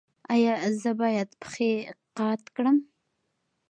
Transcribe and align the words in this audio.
ایا 0.33 0.53
زه 0.81 0.91
باید 1.01 1.29
پښې 1.41 1.71
قات 2.17 2.43
کړم؟ 2.55 2.77